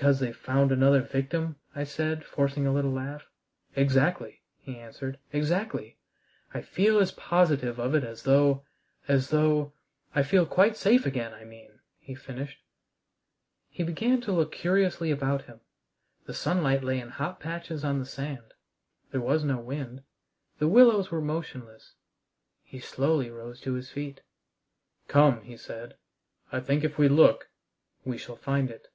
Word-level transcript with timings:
"Because 0.00 0.20
'They've 0.20 0.36
found 0.36 0.70
another 0.70 1.00
victim'?" 1.02 1.56
I 1.74 1.82
said, 1.82 2.24
forcing 2.24 2.68
a 2.68 2.72
little 2.72 2.92
laugh. 2.92 3.26
"Exactly," 3.74 4.42
he 4.56 4.78
answered, 4.78 5.18
"exactly! 5.32 5.98
I 6.54 6.60
feel 6.62 7.00
as 7.00 7.10
positive 7.10 7.80
of 7.80 7.96
it 7.96 8.04
as 8.04 8.22
though 8.22 8.64
as 9.08 9.30
though 9.30 9.72
I 10.14 10.22
feel 10.22 10.46
quite 10.46 10.76
safe 10.76 11.04
again, 11.04 11.34
I 11.34 11.42
mean," 11.42 11.80
he 11.98 12.14
finished. 12.14 12.60
He 13.68 13.82
began 13.82 14.20
to 14.20 14.30
look 14.30 14.52
curiously 14.52 15.10
about 15.10 15.46
him. 15.46 15.62
The 16.26 16.32
sunlight 16.34 16.84
lay 16.84 17.00
in 17.00 17.08
hot 17.08 17.40
patches 17.40 17.82
on 17.82 17.98
the 17.98 18.06
sand. 18.06 18.54
There 19.10 19.20
was 19.20 19.42
no 19.42 19.58
wind. 19.58 20.04
The 20.60 20.68
willows 20.68 21.10
were 21.10 21.20
motionless. 21.20 21.94
He 22.62 22.78
slowly 22.78 23.32
rose 23.32 23.60
to 23.62 23.82
feet. 23.82 24.20
"Come," 25.08 25.42
he 25.42 25.56
said; 25.56 25.96
"I 26.52 26.60
think 26.60 26.84
if 26.84 26.98
we 26.98 27.08
look, 27.08 27.50
we 28.04 28.16
shall 28.16 28.36
find 28.36 28.70
it." 28.70 28.86